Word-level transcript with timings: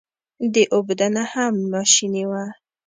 د 0.53 0.55
اوبدنه 0.75 1.23
هم 1.33 1.53
ماشیني 1.71 2.23
شوه. 2.27 2.43